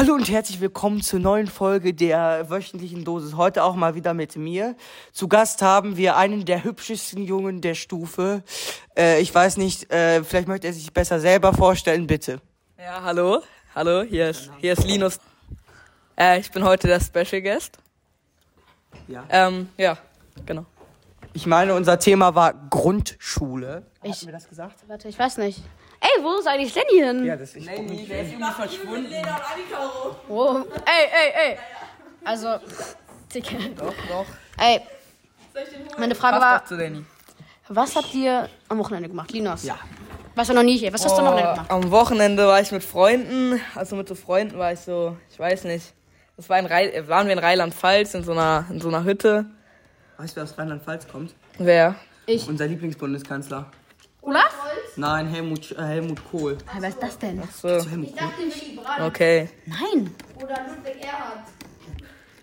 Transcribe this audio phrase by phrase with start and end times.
[0.00, 3.36] Hallo und herzlich willkommen zur neuen Folge der wöchentlichen Dosis.
[3.36, 4.74] Heute auch mal wieder mit mir.
[5.12, 8.42] Zu Gast haben wir einen der hübschesten Jungen der Stufe.
[8.96, 12.40] Äh, ich weiß nicht, äh, vielleicht möchte er sich besser selber vorstellen, bitte.
[12.78, 13.42] Ja, hallo.
[13.74, 15.20] Hallo, hier ist, hier ist Linus.
[16.18, 17.76] Äh, ich bin heute der Special Guest.
[19.06, 19.24] Ja.
[19.28, 19.98] Ähm, ja,
[20.46, 20.64] genau.
[21.34, 23.84] Ich meine, unser Thema war Grundschule.
[24.02, 24.76] Ich- Hatten wir das gesagt?
[24.88, 25.62] Warte, ich weiß nicht.
[26.00, 27.24] Ey, wo ist eigentlich Lenny hin?
[27.26, 29.12] Ja, das ist der ist irgendwie verschwunden.
[30.28, 30.56] Wo?
[30.86, 31.58] Ey, ey, ey.
[32.24, 32.56] Also,
[33.34, 33.50] Digga.
[33.76, 34.26] Doch, doch.
[34.58, 34.80] Ey,
[35.98, 37.04] meine Frage Passt war, doch zu Danny.
[37.68, 39.64] was habt ihr am Wochenende gemacht, Linus?
[39.64, 39.78] Ja.
[40.34, 40.92] Was war noch nie hier?
[40.92, 41.70] Was hast du am Wochenende Oh, gemacht?
[41.70, 45.64] am Wochenende war ich mit Freunden, also mit so Freunden war ich so, ich weiß
[45.64, 45.92] nicht.
[46.36, 49.44] Das war in Rhein, waren wir in Rheinland-Pfalz in so einer, in so einer Hütte.
[50.16, 51.34] Weißt du, wer aus Rheinland-Pfalz kommt?
[51.58, 51.94] Wer?
[52.26, 52.48] Ich.
[52.48, 53.66] Unser Lieblingsbundeskanzler.
[54.22, 54.54] Olaf?
[54.96, 56.58] Nein, Helmut, äh, Helmut Kohl.
[56.78, 57.42] Wer ist das denn?
[57.52, 59.06] So, Helmut Kohl.
[59.06, 59.48] okay.
[59.66, 60.14] Nein.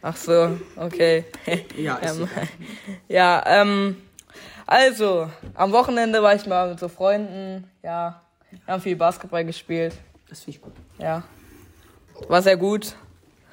[0.01, 1.25] Ach so, okay.
[1.77, 2.29] Ja, ist Ähm,
[3.07, 4.01] ja, ähm,
[4.65, 8.21] also, am Wochenende war ich mal mit so Freunden, ja,
[8.65, 9.93] wir haben viel Basketball gespielt,
[10.29, 10.73] Das finde ich gut.
[10.97, 11.23] ja.
[12.27, 12.95] War sehr gut.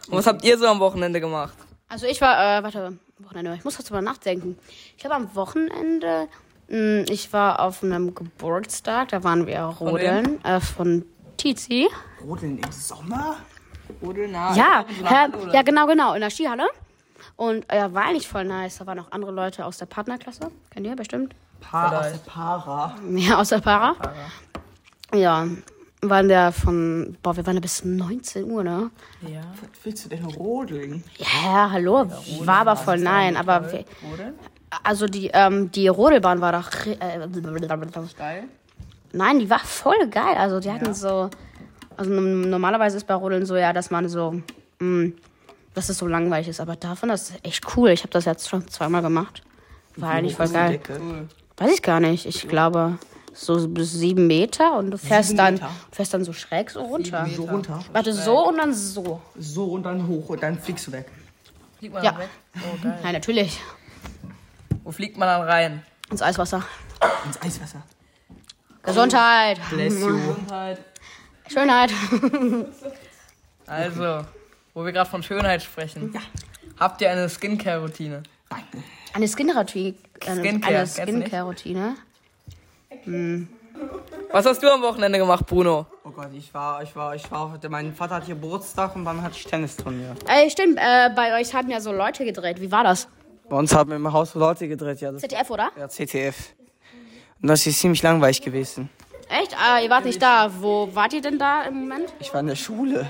[0.09, 1.55] Und was habt ihr so am Wochenende gemacht?
[1.89, 4.59] Also ich war, äh, warte, Wochenende, ich muss kurz drüber nachdenken.
[4.97, 6.29] Ich glaube am Wochenende,
[6.69, 11.05] ich war auf einem Geburtstag, da waren wir rodeln, äh, von
[11.37, 11.89] Tizi.
[12.23, 13.37] Rodeln im Sommer?
[14.01, 14.55] Oder na?
[14.57, 16.67] Ja, hä, ja, genau, genau, in der Skihalle.
[17.37, 18.79] Und äh, war eigentlich voll nice.
[18.79, 20.51] Da waren auch andere Leute aus der Partnerklasse.
[20.71, 21.35] Kennt ihr bestimmt?
[21.61, 22.97] Pa aus der Para.
[23.17, 23.97] Ja, aus der Para.
[25.13, 25.47] Ja,
[26.01, 28.91] waren da von, boah, wir waren da bis 19 Uhr, ne?
[29.23, 29.41] Ja.
[29.61, 31.05] Was willst du denn rodeln?
[31.19, 32.07] Ja, hallo,
[32.41, 33.85] war aber voll nein, aber wir?
[34.83, 36.97] Also die, ähm, die Rodelbahn war doch, äh,
[38.19, 38.45] Geil.
[39.13, 40.35] nein, die war voll geil.
[40.37, 41.31] Also die hatten so,
[41.97, 44.41] also normalerweise ist bei Rodeln so, ja, dass man so,
[44.81, 45.13] mh,
[45.75, 47.91] dass es so langweilig ist, aber davon das ist echt cool.
[47.91, 49.43] Ich habe das jetzt schon zweimal gemacht.
[49.97, 50.81] War eigentlich voll geil.
[51.57, 52.27] Weiß ich gar nicht.
[52.27, 52.99] Ich glaube
[53.33, 55.71] so bis sieben Meter und du fährst Sieben dann, Meter?
[55.91, 57.27] fährst dann so schräg so runter.
[57.35, 57.81] So runter.
[57.93, 59.21] Warte, so und dann so.
[59.37, 61.07] So und dann hoch und dann fliegst du weg.
[61.79, 62.17] Fliegt man Ja.
[62.19, 62.29] weg?
[62.57, 62.99] Oh, geil.
[63.03, 63.61] Nein, natürlich.
[64.85, 65.83] Wo fliegt man dann rein?
[66.11, 66.63] Ins Eiswasser.
[67.25, 67.83] Ins Eiswasser.
[68.83, 69.59] Gesundheit.
[69.71, 70.09] Bless you.
[70.19, 70.79] Gesundheit.
[71.49, 71.91] Schönheit.
[73.67, 74.27] Also,
[74.75, 76.15] wo wir gerade von Schönheit sprechen.
[76.79, 78.23] Habt ihr eine Skincare-Routine?
[79.15, 79.95] Eine Skincare-Routine.
[80.27, 80.87] Eine, Skincare, eine?
[80.87, 81.97] Skincare-Routine.
[84.31, 85.87] Was hast du am Wochenende gemacht, Bruno?
[86.05, 89.37] Oh Gott, ich war, ich war, ich war, mein Vater hat Geburtstag und dann hatte
[89.37, 90.15] ich Tennisturnier.
[90.29, 92.61] Ey, stimmt, äh, bei euch haben ja so Leute gedreht.
[92.61, 93.09] Wie war das?
[93.49, 95.13] Bei uns haben wir im Haus Leute gedreht, ja.
[95.13, 95.71] Das ZDF, oder?
[95.79, 96.55] ja, CTF.
[97.43, 98.89] Und das ist ziemlich langweilig gewesen.
[99.29, 99.55] Echt?
[99.61, 100.51] Ah, ihr wart nicht da.
[100.61, 102.13] Wo wart ihr denn da im Moment?
[102.21, 103.09] Ich war in der Schule.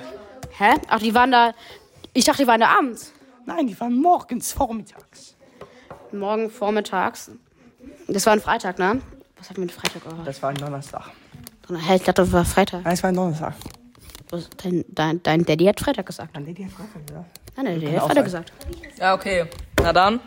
[0.59, 0.75] Hä?
[0.89, 1.53] Ach, die waren da.
[2.12, 3.12] Ich dachte, die waren da abends.
[3.47, 5.37] Nein, die waren morgens, vormittags.
[6.12, 7.31] Morgen vormittags.
[8.09, 9.01] Das war ein Freitag, ne?
[9.37, 10.27] Was hat mit Freitag gemacht?
[10.27, 11.11] Das war ein Donnerstag.
[11.69, 12.84] Hä, ich dachte, das war Freitag.
[12.84, 13.55] Nein, es war ein Donnerstag.
[14.31, 16.31] Was- Dein, dein, dein Daddy hat Freitag gesagt.
[16.34, 17.41] Wann der dir Freitag gesagt?
[17.56, 18.45] Nein, dein Daddy hat Freitag sein.
[18.45, 18.53] gesagt.
[18.99, 19.47] Ja, okay.
[19.84, 20.19] Na dann.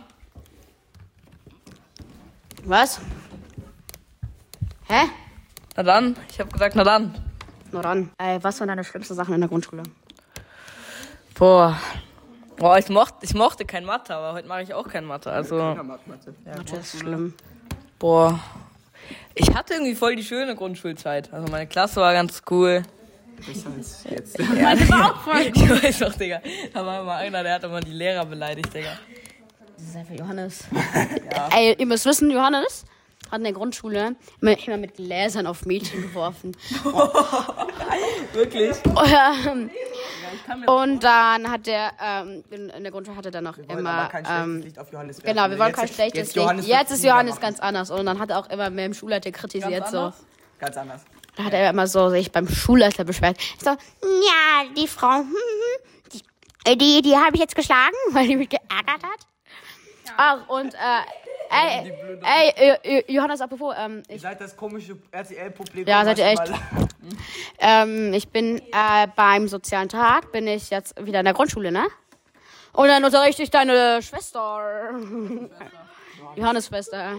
[2.63, 2.99] Was?
[4.87, 5.09] Hä?
[5.75, 6.15] Na dann.
[6.29, 7.15] Ich habe gesagt, na dann.
[7.71, 8.11] Nur dann.
[8.19, 9.81] Ey, was waren deine schlimmsten Sachen in der Grundschule?
[11.33, 11.75] Boah.
[12.57, 15.31] Boah, ich mochte, ich mochte kein Mathe, aber heute mache ich auch kein Mathe.
[15.31, 15.75] Also,
[16.45, 17.33] Das ist schlimm.
[17.97, 18.39] boah.
[19.33, 21.33] Ich hatte irgendwie voll die schöne Grundschulzeit.
[21.33, 22.83] Also meine Klasse war ganz cool.
[23.43, 24.37] Besser als jetzt.
[24.37, 25.41] Meine war auch voll.
[25.55, 26.41] Ich weiß doch, Digga.
[26.75, 28.99] Da war immer einer, der hat immer die Lehrer beleidigt, Digga.
[29.77, 30.63] Das ist einfach Johannes.
[31.55, 32.83] Ey, ihr müsst wissen, Johannes
[33.31, 36.55] hat in der Grundschule immer, mit Gläsern auf Mädchen geworfen.
[38.33, 38.75] Wirklich?
[38.85, 39.69] Ähm,
[40.65, 44.79] Und dann hat der, ähm, in, der Grundschule hatte er dann auch immer, ähm, Licht
[44.79, 46.67] auf Johannes genau, wir wollen kein Jetzt- schlechtes jetzt Licht.
[46.67, 47.91] Jetzt ist Johannes ganz anders.
[47.91, 49.97] Und dann hat er auch immer mehr im Schulleiter kritisiert, Ganz so.
[49.99, 50.15] anders?
[50.59, 51.01] Ganz anders.
[51.35, 53.37] Da hat er immer so sich beim Schulleiter beschwert.
[53.63, 56.21] So, ja, die Frau, hm, hm, die,
[56.71, 59.27] äh, die, die habe ich jetzt geschlagen, weil die mich geärgert hat.
[60.17, 60.77] Ach, und, äh,
[61.49, 61.93] ey,
[62.83, 65.87] ey, Johannes, apropos, ähm, Ihr ich, seid das komische RTL-Publikum.
[65.87, 66.51] Ja, seid ihr echt.
[67.59, 71.85] ähm, ich bin äh, beim sozialen Tag, bin ich jetzt wieder in der Grundschule, ne?
[72.73, 74.91] Und dann unterrichte ich deine Schwester.
[76.35, 77.17] Johannes Schwester.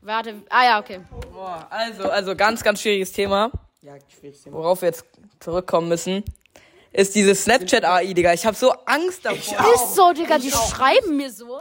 [0.00, 1.00] Warte, ah ja, okay.
[1.32, 3.50] Boah, also, also ganz, ganz schwieriges Thema,
[3.80, 4.38] Ja, schwierig.
[4.50, 5.04] worauf wir jetzt
[5.40, 6.24] zurückkommen müssen,
[6.92, 8.32] ist dieses Snapchat-AI, Digga.
[8.34, 9.74] Ich habe so Angst davor.
[9.74, 11.60] Ist so, Digga, die schreiben mir so.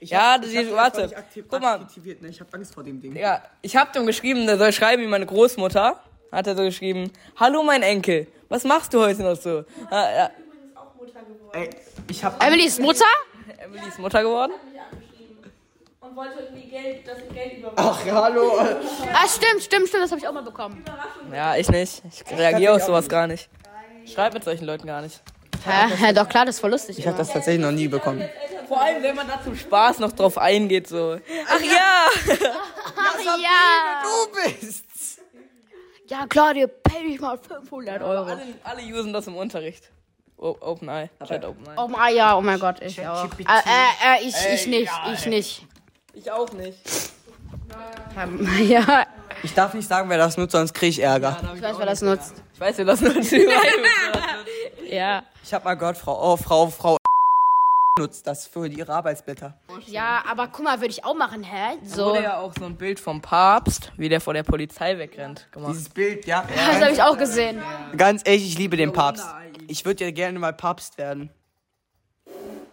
[0.00, 1.10] Ich Ja, hab- das ich hab ist- warte.
[1.48, 1.80] Guck mal.
[1.80, 2.28] aktiviert, ne?
[2.28, 3.14] Ich hab Angst vor dem Ding.
[3.14, 6.00] Digga, ich hab dem geschrieben, der soll schreiben wie meine Großmutter.
[6.32, 9.64] hat er so geschrieben, Hallo mein Enkel, was machst du heute noch so?
[9.90, 10.30] Ah, ja,
[11.52, 11.70] Ey,
[12.10, 12.42] ich hab.
[12.44, 13.04] Emilys Mutter?
[13.58, 14.52] Emily ist Mutter geworden.
[16.00, 17.72] Und wollte irgendwie Geld, dass ich Geld über.
[17.76, 18.58] Ach, hallo.
[18.58, 20.84] Ah, stimmt, stimmt, stimmt, das habe ich auch mal bekommen.
[21.32, 22.02] Ja, ich nicht.
[22.10, 23.48] Ich reagiere auf sowas gar nicht.
[24.04, 25.22] Ich schreibe mit solchen Leuten gar nicht.
[25.64, 26.04] Hä?
[26.06, 26.98] Ja, doch klar, das ist voll lustig.
[26.98, 28.28] Ich habe das tatsächlich noch nie bekommen.
[28.68, 31.18] Vor allem, wenn man da zum Spaß noch drauf eingeht, so.
[31.48, 32.06] Ach ja!
[32.96, 34.02] Ach ja.
[34.02, 34.84] Du bist.
[36.08, 38.24] Ja, Claudia, pay dich mal 500 Euro.
[38.30, 39.90] Alle, alle usen das im Unterricht.
[40.38, 41.10] O Open Eye.
[41.26, 41.74] Chat Open Eye.
[41.76, 43.24] Oh mein, ja, oh mein Gott, ich auch.
[43.24, 45.66] Äh, äh, äh, ich, ich nicht, ich nicht.
[46.12, 46.78] Ich auch nicht.
[48.66, 49.06] Ja,
[49.42, 51.36] Ich darf nicht sagen, wer das nutzt, sonst krieg ich Ärger.
[51.54, 52.34] ich weiß, wer das nutzt.
[52.54, 53.60] Ich weiß, lassen uns überall.
[54.88, 55.22] Ja.
[55.42, 56.96] Ich hab mal gehört, Frau, oh, Frau, Frau
[57.98, 59.54] nutzt das für ihre Arbeitsblätter.
[59.86, 61.78] Ja, aber guck mal, würde ich auch machen, hä?
[61.82, 61.96] So.
[61.96, 62.06] So.
[62.10, 65.72] wurde ja auch so ein Bild vom Papst, wie der vor der Polizei wegrennt, gemacht.
[65.72, 66.46] Dieses Bild, ja.
[66.54, 67.62] Das habe ich auch gesehen.
[67.96, 69.26] Ganz ehrlich, ich liebe den Papst.
[69.68, 71.30] Ich würde ja gerne mal Papst werden.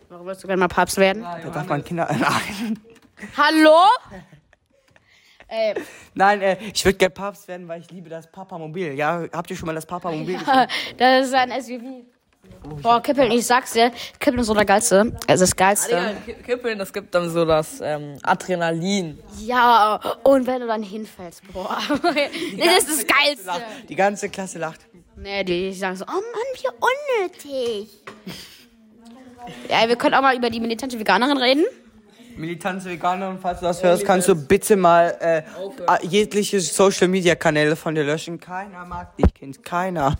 [0.09, 1.23] Warum würdest du gerne mal Papst werden?
[1.23, 2.07] Da darf man Kinder.
[2.11, 2.79] Nein.
[3.37, 3.77] Hallo?
[5.53, 5.75] Ey,
[6.15, 8.93] Nein, äh, ich würde gerne Papst werden, weil ich liebe das Papamobil.
[8.93, 10.67] Ja, habt ihr schon mal das Papamobil gesehen?
[10.97, 12.05] das ist ein SUV.
[12.81, 15.13] Boah, Kippeln, ich sag's dir, Kippeln ist so der Geilste.
[15.27, 16.17] Es ist das Geilste.
[16.45, 19.19] Kippeln, das gibt dann so das ähm, Adrenalin.
[19.39, 21.77] Ja, und wenn du dann hinfällst, boah.
[22.03, 23.63] das ist das Geilste.
[23.87, 24.81] Die ganze Klasse lacht.
[25.15, 26.21] Nee, die sagen so, oh Mann,
[26.55, 27.89] wie unnötig.
[29.69, 31.65] Ja, wir können auch mal über die militante Veganerin reden.
[32.37, 35.43] Militante Veganerin, falls du das hörst, kannst du bitte mal äh,
[36.05, 38.39] jegliche Social Media Kanäle von dir löschen.
[38.39, 39.63] Keiner mag dich, Kind.
[39.63, 40.15] Keiner.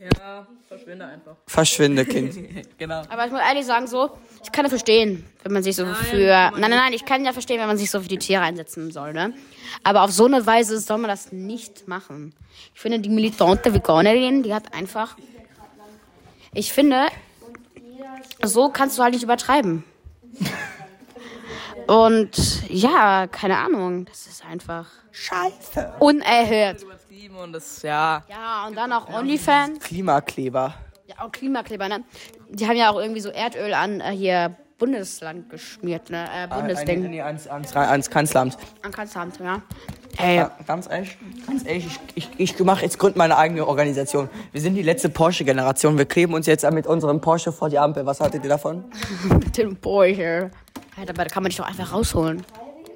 [0.00, 1.36] Ja, verschwinde einfach.
[1.46, 2.34] Verschwinde, Kind.
[2.78, 3.02] Genau.
[3.08, 4.10] Aber ich muss ehrlich sagen, so,
[4.42, 6.26] ich kann ja verstehen, wenn man sich so für.
[6.26, 8.90] Nein, nein, nein, ich kann ja verstehen, wenn man sich so für die Tiere einsetzen
[8.90, 9.32] soll, ne?
[9.84, 12.34] Aber auf so eine Weise soll man das nicht machen.
[12.74, 15.16] Ich finde, die militante Veganerin, die hat einfach.
[16.54, 17.06] Ich finde,
[18.42, 19.84] so kannst du halt nicht übertreiben.
[21.86, 25.94] Und ja, keine Ahnung, das ist einfach Scheiße.
[25.98, 26.84] unerhört.
[27.42, 28.22] Und das, ja.
[28.28, 29.80] Ja, und dann auch OnlyFans.
[29.80, 30.74] Klimakleber.
[31.06, 32.04] Ja, auch Klimakleber, ne?
[32.50, 36.24] Die haben ja auch irgendwie so Erdöl an äh, hier Bundesland geschmiert, ne?
[36.34, 37.08] Äh, Bundesding.
[37.08, 38.58] Nee, ans, ans, ans Kanzleramt.
[38.82, 39.62] An Kanzleramt, ja.
[40.18, 41.16] Ey, Ja, ganz ehrlich,
[41.46, 44.28] ganz ehrlich, ich, ich, ich mache jetzt gründ meine eigene Organisation.
[44.52, 45.96] Wir sind die letzte Porsche-Generation.
[45.96, 48.04] Wir kleben uns jetzt mit unserem Porsche vor die Ampel.
[48.04, 48.84] Was haltet ihr davon?
[49.28, 50.50] mit dem Porsche.
[50.96, 52.44] Alter, aber da kann man dich doch einfach rausholen.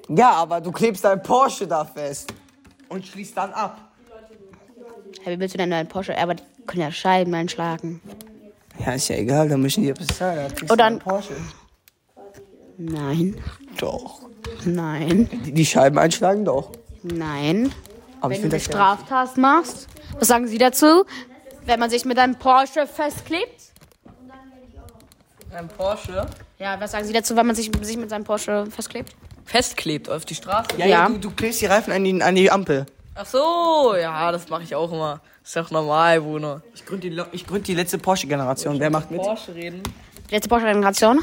[0.09, 2.33] Ja, aber du klebst dein Porsche da fest
[2.89, 3.81] und schließt dann ab.
[5.23, 6.17] Hey, wie willst du denn deinen Porsche?
[6.17, 8.01] Aber die können ja Scheiben einschlagen.
[8.85, 10.53] Ja, ist ja egal, dann müssen die ja bezahlen.
[10.59, 11.35] Dann du dann- einen Porsche.
[12.79, 13.37] Nein,
[13.79, 14.21] Doch.
[14.65, 16.73] nein, Die, die Scheiben einschlagen doch.
[17.03, 17.73] nein.
[18.21, 21.05] Aber Wenn du eine Straftat machst, was sagen Sie dazu?
[21.65, 23.73] Wenn man sich mit einem Porsche festklebt?
[25.53, 26.27] Ein Porsche
[26.59, 29.15] Ja, was sagen Sie dazu, wenn man sich, sich mit seinem Porsche festklebt?
[29.45, 30.71] festklebt auf die Straße.
[30.77, 30.87] ja, ja.
[30.87, 31.09] Ja.
[31.09, 32.85] Du, du klebst die Reifen an die, an die Ampel.
[33.15, 35.21] Ach so, ja, das mache ich auch immer.
[35.43, 36.61] Ist doch normal, Bruno.
[36.75, 38.79] Ich gründe die, ich gründ die letzte Porsche-Generation.
[38.81, 39.23] Wer macht mit?
[39.23, 39.83] Porsche reden.
[40.31, 41.21] Letzte Porsche-Generation.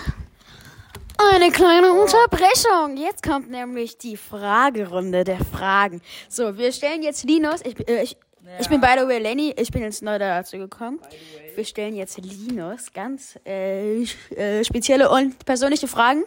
[1.34, 2.98] Eine kleine Unterbrechung.
[2.98, 6.02] Jetzt kommt nämlich die Fragerunde der Fragen.
[6.30, 7.60] So, wir stellen jetzt Linus.
[7.64, 8.18] Ich, äh, ich,
[8.60, 9.54] ich bin by the way Lenny.
[9.58, 11.00] Ich bin jetzt neu dazu gekommen.
[11.56, 16.24] Wir stellen jetzt Linus ganz äh, äh, spezielle und persönliche Fragen.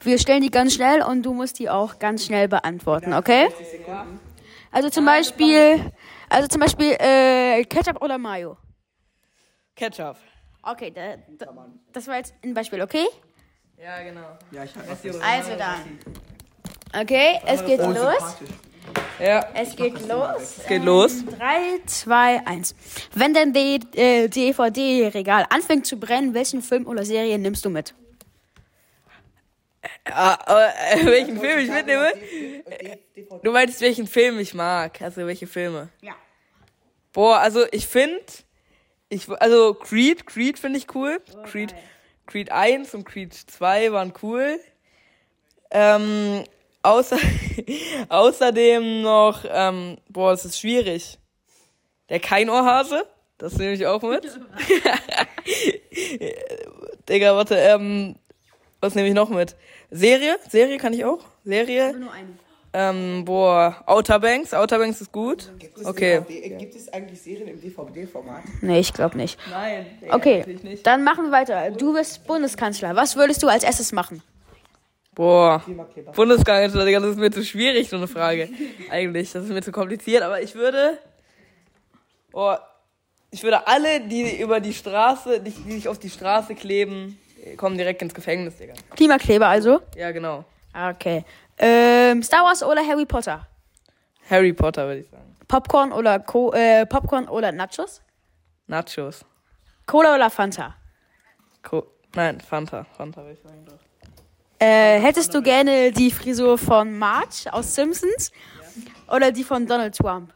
[0.00, 3.48] Wir stellen die ganz schnell und du musst die auch ganz schnell beantworten, okay?
[4.72, 5.92] Also zum Beispiel,
[6.28, 8.56] also zum Beispiel äh, Ketchup oder Mayo.
[9.76, 10.16] Ketchup.
[10.62, 13.06] Okay, da, da, das war jetzt ein Beispiel, okay?
[13.80, 14.38] Ja, genau.
[14.50, 14.88] Ja, ich hab
[15.24, 15.98] Also dann.
[17.00, 18.36] Okay, es geht los.
[19.20, 20.58] Ja, Es geht los.
[20.58, 21.24] es geht los.
[21.26, 22.74] 3, 2, 1.
[23.14, 27.94] Wenn dein D äh, DVD-Regal anfängt zu brennen, welchen Film oder Serie nimmst du mit?
[30.04, 32.12] Ah, aber, äh, welchen Film ich mitnehme?
[33.42, 35.00] Du meinst, welchen Film ich mag?
[35.02, 35.88] Also, welche Filme?
[36.00, 36.14] Ja.
[37.12, 38.22] Boah, also, ich finde,
[39.08, 41.20] ich, also, Creed, Creed finde ich cool.
[41.44, 41.74] Creed,
[42.26, 44.58] Creed 1 und Creed 2 waren cool.
[45.70, 46.44] Ähm,
[46.82, 47.16] außer,
[48.08, 51.18] außerdem noch, ähm, boah, es ist schwierig.
[52.08, 53.06] Der Keinohrhase,
[53.38, 54.24] das nehme ich auch mit.
[57.08, 58.16] Digga, warte, ähm,
[58.80, 59.56] was nehme ich noch mit?
[59.90, 60.36] Serie?
[60.48, 61.24] Serie kann ich auch?
[61.44, 61.92] Serie?
[61.96, 62.28] Nur eine.
[62.74, 64.54] Ähm, boah, Outer Banks.
[64.54, 65.52] Outer Banks ist gut.
[65.84, 66.22] Okay.
[66.58, 68.42] Gibt es eigentlich Serien im DVD-Format?
[68.62, 69.38] Nee, ich glaube nicht.
[69.50, 69.86] Nein.
[70.10, 70.44] Okay,
[70.82, 71.70] dann machen wir weiter.
[71.70, 72.96] Du bist Bundeskanzler.
[72.96, 74.22] Was würdest du als erstes machen?
[75.14, 75.62] Boah.
[76.14, 78.48] Bundeskanzler, Digga, das ist mir zu schwierig, so eine Frage.
[78.90, 80.98] Eigentlich, das ist mir zu kompliziert, aber ich würde,
[82.32, 82.54] Oh,
[83.30, 87.18] ich würde alle, die über die Straße, die, die sich auf die Straße kleben,
[87.56, 88.74] kommen direkt ins Gefängnis, Digga.
[88.96, 89.80] Klimakleber also?
[89.96, 90.44] Ja, genau.
[90.74, 91.24] Okay.
[91.58, 93.46] Ähm, Star Wars oder Harry Potter?
[94.30, 95.36] Harry Potter, würde ich sagen.
[95.46, 98.00] Popcorn oder Co äh, Popcorn oder Nachos?
[98.66, 99.24] Nachos.
[99.86, 100.74] Cola oder Fanta?
[101.62, 102.84] Co Nein, Fanta.
[102.96, 103.64] Fanta, würde ich sagen.
[103.66, 103.78] Doch.
[104.62, 108.30] Äh, hättest du gerne die Frisur von Marge aus Simpsons
[109.08, 110.32] oder die von Donald Trump?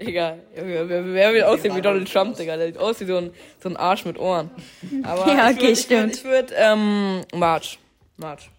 [0.00, 2.56] Digga, Junge, wer, wer will aussehen wie Donald Trump, Digga?
[2.56, 3.30] Der sieht aus wie so ein,
[3.62, 4.50] so ein Arsch mit Ohren.
[5.02, 6.16] Aber Ja, ich okay, würd, stimmt.
[6.16, 7.78] Ich würde, würd, ähm, March.
[8.16, 8.50] March.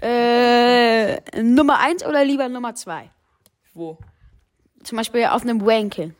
[0.00, 3.10] Äh, Nummer 1 oder lieber Nummer 2?
[3.74, 3.98] Wo?
[4.84, 6.14] Zum Beispiel auf einem Wankel.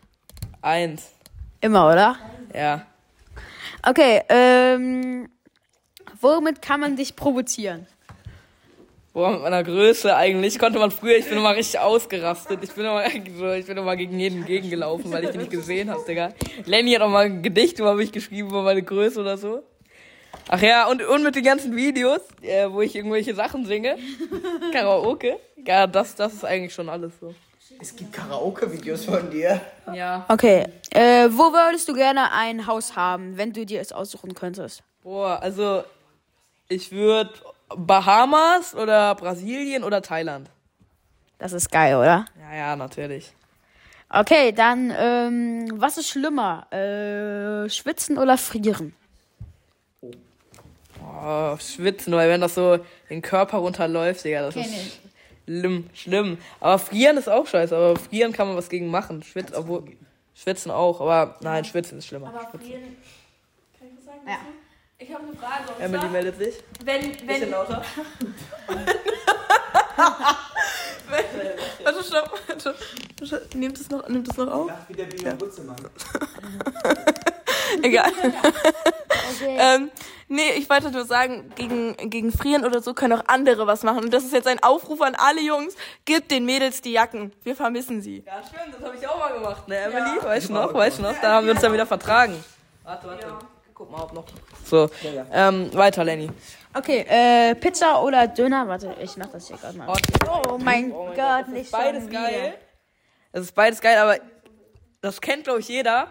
[0.61, 1.13] Eins.
[1.61, 2.17] Immer, oder?
[2.53, 2.85] Ja.
[3.87, 5.29] Okay, ähm,
[6.21, 7.87] womit kann man dich provozieren?
[9.13, 12.61] Boah, mit meiner Größe eigentlich konnte man früher, ich bin immer richtig ausgerastet.
[12.63, 13.03] Ich bin immer,
[13.39, 16.33] so, ich bin immer gegen jeden gegengelaufen, weil ich den nicht gesehen habe, Digga.
[16.65, 19.65] Lenny hat auch mal ein Gedicht über mich geschrieben, über meine Größe oder so.
[20.49, 23.97] Ach ja, und, und mit den ganzen Videos, äh, wo ich irgendwelche Sachen singe.
[24.73, 25.41] Karaoke.
[25.67, 27.35] Ja, das, das ist eigentlich schon alles so.
[27.81, 29.61] Es gibt Karaoke-Videos von dir.
[29.93, 30.25] Ja.
[30.29, 34.83] Okay, äh, wo würdest du gerne ein Haus haben, wenn du dir es aussuchen könntest?
[35.03, 35.83] Boah, also
[36.69, 37.31] ich würde
[37.77, 40.51] Bahamas oder Brasilien oder Thailand.
[41.39, 42.27] Das ist geil, oder?
[42.39, 43.33] Ja, ja, natürlich.
[44.13, 46.67] Okay, dann, ähm, was ist schlimmer?
[46.73, 48.95] Äh, schwitzen oder frieren?
[51.23, 55.01] Oh, schwitzen, weil wenn das so den Körper runterläuft, Digga, das ist
[55.45, 56.39] schlimm, schlimm.
[56.59, 59.23] Aber frieren ist auch scheiße, aber frieren kann man was gegen machen.
[59.23, 59.85] Schwitzen, obwohl,
[60.35, 62.29] schwitzen auch, aber nein, schwitzen ist schlimmer.
[62.29, 62.97] Aber frieren.
[63.79, 64.21] Kann ich was sagen?
[64.27, 64.39] Ja.
[65.03, 65.73] Ich habe eine Frage.
[65.75, 66.55] Und Emily zwar, meldet sich.
[66.85, 67.83] wenn, Bisschen wenn, lauter.
[71.83, 72.39] Warte, stopp.
[72.47, 72.75] Warte.
[73.19, 74.71] Warte, Nimmt es noch, nimmt es noch auf?
[74.89, 75.77] Wie der Björn Butzemann.
[77.83, 78.13] Egal.
[79.47, 79.91] ähm,
[80.29, 84.05] nee, ich wollte nur sagen, gegen, gegen Frieren oder so können auch andere was machen.
[84.05, 85.77] Und das ist jetzt ein Aufruf an alle Jungs.
[86.05, 87.33] Gebt den Mädels die Jacken.
[87.43, 88.23] Wir vermissen sie.
[88.27, 90.23] Ja, stimmt, das habe ich auch mal gemacht, ne, Emily?
[90.23, 91.15] Weißt du noch, weißt du noch?
[91.23, 92.45] Da haben wir uns dann wieder vertragen.
[92.85, 93.27] Warte, warte.
[93.73, 94.27] Guck mal, ob noch.
[94.71, 94.89] So,
[95.33, 96.31] ähm, weiter, Lenny.
[96.73, 98.69] Okay, äh, Pizza oder Döner?
[98.69, 99.93] Warte, ich mach das hier gerade mal.
[100.29, 102.23] Oh mein Gott, nicht Beides schon wieder.
[102.23, 102.55] geil.
[103.33, 104.19] Es ist beides geil, aber
[105.01, 106.07] das kennt, glaube ich, jeder.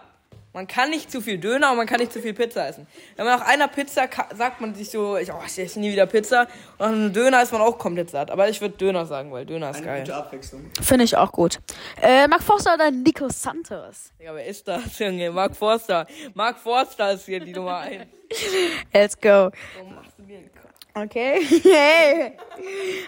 [0.52, 2.88] Man kann nicht zu viel Döner und man kann nicht zu viel Pizza essen.
[3.16, 6.08] Wenn man nach einer Pizza sagt man sich so, ich, oh, ich esse nie wieder
[6.08, 6.48] Pizza.
[6.78, 8.32] Und nach einem Döner ist man auch komplett satt.
[8.32, 10.00] Aber ich würde Döner sagen, weil Döner ist Eine geil.
[10.02, 10.72] gute Abwechslung.
[10.82, 11.60] Finde ich auch gut.
[12.02, 14.12] Äh, Mark Forster oder Nico Santos?
[14.20, 15.30] Digga, wer ist das, Junge?
[15.32, 16.08] Mark Forster.
[16.34, 18.08] Mark Forster ist hier die Nummer 1.
[18.94, 19.52] Let's go.
[19.78, 20.72] Warum machst du mir einen Kopf?
[20.96, 21.42] Okay.
[21.64, 22.34] Hey.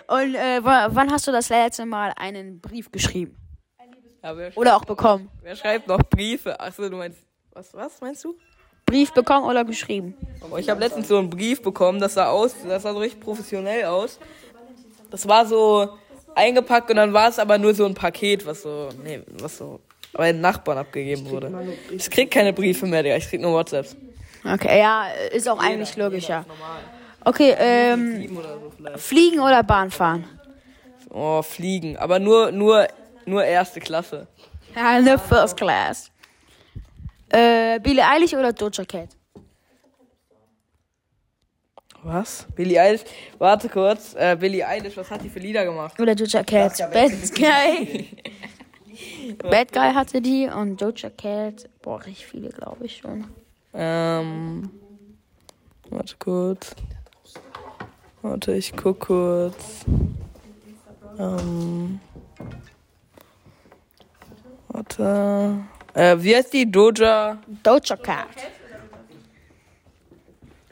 [0.07, 3.35] Und äh, wa- wann hast du das letzte Mal einen Brief geschrieben?
[4.23, 5.31] Ja, Oder auch bekommen?
[5.41, 6.59] wer schreibt noch Briefe?
[6.59, 7.17] Achso, du meinst.
[7.53, 8.35] Was, was meinst du?
[8.85, 10.15] Brief bekommen oder geschrieben?
[10.49, 13.21] Oh, Ich habe letztens so einen Brief bekommen, das sah aus, das sah so richtig
[13.21, 14.19] professionell aus.
[15.09, 15.89] Das war so
[16.35, 19.79] eingepackt und dann war es aber nur so ein Paket, was so, nee, was so
[20.13, 21.51] bei den Nachbarn abgegeben wurde.
[21.91, 23.95] Ich krieg keine Briefe mehr, Digga, ich krieg nur WhatsApps.
[24.43, 26.45] Okay, ja, ist auch eigentlich logischer.
[27.23, 30.25] Okay, ähm, oder so fliegen oder Bahn fahren?
[31.09, 32.87] Oh, fliegen, aber nur, nur,
[33.25, 34.27] nur erste Klasse.
[34.75, 36.10] Ja, eine First Class.
[37.31, 39.09] Äh, Billie Eilish oder Doja Cat?
[42.03, 42.45] Was?
[42.55, 43.03] Billie Eilish,
[43.37, 45.99] warte kurz, äh, Billie Eilish, was hat die für Lieder gemacht?
[45.99, 46.77] Oder Doja Cat?
[46.79, 48.07] ja, Bad Guy.
[49.37, 53.25] Bad Guy hatte die und Doja Cat, boah, richtig viele, glaube ich schon.
[53.73, 54.69] Ähm,
[55.89, 56.75] warte kurz.
[58.23, 59.85] Warte, ich guck kurz.
[61.17, 61.99] Ähm,
[64.67, 65.63] warte.
[65.93, 66.69] Äh, wie heißt die?
[66.71, 67.37] Doja?
[67.63, 68.27] Doja Cat.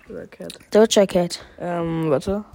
[0.08, 0.60] Doja Cat.
[0.72, 1.40] Doja Cat.
[1.60, 2.46] Ähm, warte.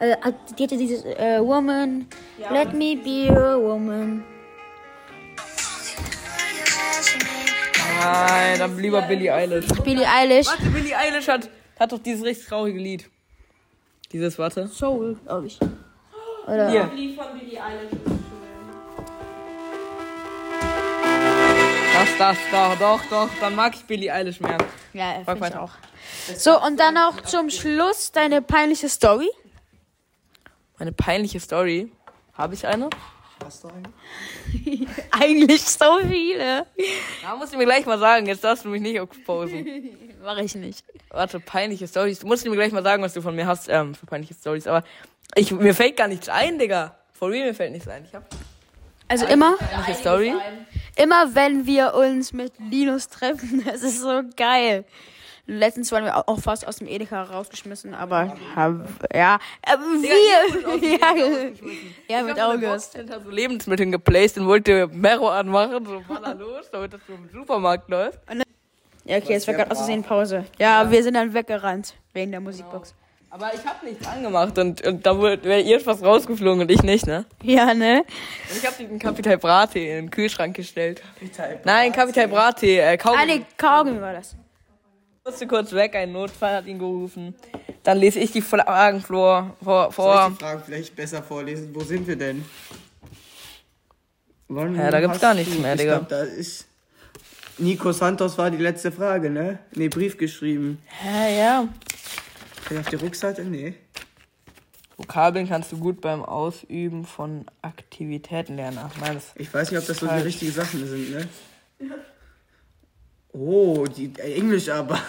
[0.00, 0.16] Äh,
[0.58, 2.06] die hatte dieses äh, Woman,
[2.50, 4.24] let me be a woman.
[8.00, 9.68] Nein, dann lieber Billie Eilish.
[9.84, 10.48] Billie Eilish.
[10.48, 13.08] Warte, Billie Eilish hat, hat doch dieses richtig traurige Lied.
[14.10, 14.66] Dieses, warte.
[14.66, 15.60] Soul, glaube ich.
[16.46, 16.68] Oder?
[16.68, 16.90] Hier.
[16.92, 18.11] Lied von Billie Eilish.
[21.94, 23.28] Das, das, doch, doch, doch.
[23.40, 24.58] Dann mag ich Billie Eilish mehr.
[24.92, 25.62] Ja, Frag finde ich weiter.
[25.62, 25.70] auch.
[26.36, 29.28] So, und dann noch zum Schluss deine peinliche Story.
[30.78, 31.92] Meine peinliche Story.
[32.34, 32.88] Habe ich eine?
[33.44, 33.88] Hast du einen?
[35.10, 36.66] Eigentlich so viele.
[37.22, 38.26] Da musst du mir gleich mal sagen.
[38.26, 39.66] Jetzt darfst du mich nicht exposen.
[40.22, 40.84] Mach ich nicht.
[41.10, 42.20] Warte, peinliche Stories.
[42.20, 44.66] Du musst mir gleich mal sagen, was du von mir hast, ähm, für peinliche Stories.
[44.66, 44.82] Aber
[45.34, 46.96] ich, mir fällt gar nichts ein, Digga.
[47.12, 48.04] For real, mir fällt nichts ein.
[48.04, 48.24] Ich hab
[49.08, 50.34] Also immer, peinliche Story.
[50.96, 54.84] Immer wenn wir uns mit Linus treffen, das ist so geil.
[55.46, 58.74] Letztens waren wir auch fast aus dem Edeka rausgeschmissen, aber hab,
[59.12, 60.88] ja, äh, wir,
[62.08, 62.94] ja, ja, mit August.
[62.94, 67.14] Ich habe so Lebensmittel geplaced und wollte Mero anmachen, so baller los, damit das so
[67.14, 68.20] im Supermarkt läuft.
[69.04, 70.44] Ja, okay, jetzt war gerade aus Versehen Pause.
[70.60, 72.94] Ja, wir sind dann weggerannt wegen der Musikbox.
[73.34, 77.06] Aber ich habe nichts angemacht und, und da wäre ihr fast rausgeflogen und ich nicht,
[77.06, 77.24] ne?
[77.42, 78.00] Ja, ne?
[78.50, 81.00] Und ich habe diesen Capital Brate in den Kühlschrank gestellt.
[81.64, 83.22] Nein, Capital Brate, äh, Kaugummi.
[83.22, 84.36] Ah, nee, Kaugummi war das.
[85.24, 87.34] musste kurz weg, ein Notfall hat ihn gerufen.
[87.82, 89.56] Dann lese ich die Fragen vor.
[89.64, 90.28] vor, Soll ich vor.
[90.28, 91.70] die Fragen vielleicht besser vorlesen?
[91.74, 92.44] Wo sind wir denn?
[94.48, 95.96] Wann Ja, da gibt's gar nichts mehr, ich Digga.
[96.00, 96.66] Glaub, da ist
[97.56, 99.58] Nico Santos war die letzte Frage, ne?
[99.74, 100.82] Nee, Brief geschrieben.
[101.02, 101.68] Ja, ja.
[102.64, 103.44] Steht auf die Rückseite?
[103.44, 103.74] Nee.
[104.96, 108.78] Vokabeln kannst du gut beim Ausüben von Aktivitäten lernen.
[108.80, 110.24] Ach, nein, das Ich weiß nicht, ob das so die Falsch.
[110.24, 111.28] richtigen Sachen sind, ne?
[113.32, 115.00] Oh, die äh, Englischarbeit.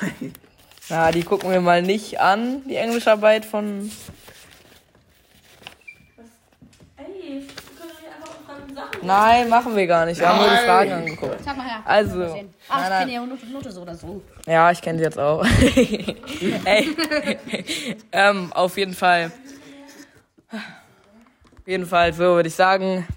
[0.90, 3.92] Ja, die gucken wir mal nicht an, die Englischarbeit von.
[6.98, 7.40] Ey, wir
[7.78, 8.93] können hier einfach unsere Sachen.
[9.06, 10.20] Nein, machen wir gar nicht.
[10.20, 10.66] Wir haben nur die.
[10.66, 11.44] Fragen angeguckt.
[11.44, 11.82] Sag mal her.
[11.86, 13.00] Also, Ach, nein, ich nein.
[13.00, 14.22] kenne ja Note, Note so oder so.
[14.46, 15.46] ja, ich kenne sie jetzt auch.
[16.66, 16.96] Ey.
[18.12, 19.32] ähm, auf jeden Fall.
[20.52, 23.08] Auf jeden Fall, so würde ich sagen,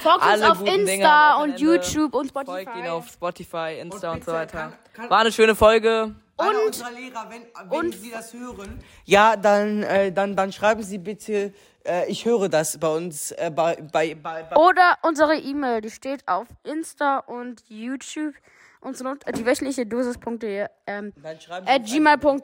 [0.00, 1.60] Folgt uns auf Insta und.
[1.60, 2.88] YouTube und folgt ihn Spotify.
[2.88, 4.58] auf Spotify, Insta und, so bitte, weiter.
[4.58, 6.14] kann- kann- War eine schöne Folge.
[6.48, 11.52] Und- Lehrer, wenn, wenn Sie das hören, ja, dann, äh, dann, dann schreiben Sie bitte,
[11.84, 15.90] äh, ich höre das bei uns, äh, bei, bei, bei, bei Oder unsere E-Mail, die
[15.90, 18.34] steht auf Insta und YouTube.
[18.80, 22.40] Unsere Not, äh, die wöchentliche Dosis.de ähm, schreiben at gmail.com.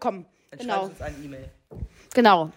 [0.50, 0.85] dann schreiben Genau.
[0.85, 1.50] Sie uns eine E-Mail.
[2.14, 2.50] Genau.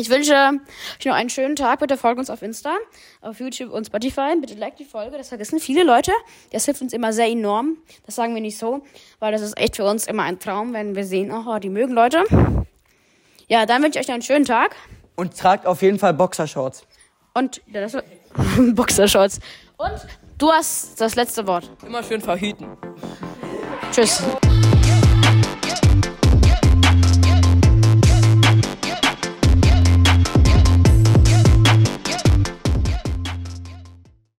[0.00, 1.80] Ich wünsche euch noch einen schönen Tag.
[1.80, 2.74] Bitte folgt uns auf Insta,
[3.20, 4.34] auf YouTube und Spotify.
[4.40, 5.18] Bitte like die Folge.
[5.18, 6.12] Das vergessen viele Leute.
[6.52, 7.76] Das hilft uns immer sehr enorm.
[8.06, 8.82] Das sagen wir nicht so,
[9.18, 11.92] weil das ist echt für uns immer ein Traum, wenn wir sehen, oh, die mögen
[11.92, 12.24] Leute.
[13.48, 14.74] Ja, dann wünsche ich euch noch einen schönen Tag.
[15.16, 16.86] Und tragt auf jeden Fall Boxershorts.
[17.34, 17.96] Und ja, das
[18.74, 19.38] Boxershorts.
[19.76, 20.06] Und
[20.38, 21.70] du hast das letzte Wort.
[21.86, 22.68] Immer schön verhüten.
[23.92, 24.22] Tschüss.